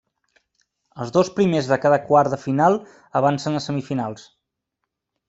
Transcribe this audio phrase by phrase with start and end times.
[1.03, 2.79] Els dos primers de cada quart de final
[3.21, 4.25] avancen a semifinals.